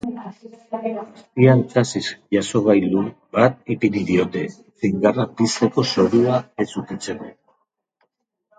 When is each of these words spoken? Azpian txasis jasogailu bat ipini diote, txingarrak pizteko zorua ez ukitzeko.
Azpian 0.59 1.59
txasis 1.73 2.07
jasogailu 2.37 3.03
bat 3.37 3.71
ipini 3.75 4.03
diote, 4.09 4.43
txingarrak 4.63 5.37
pizteko 5.43 5.87
zorua 5.93 6.43
ez 6.65 6.69
ukitzeko. 6.85 7.33